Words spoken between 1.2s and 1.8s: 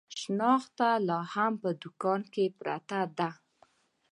هم په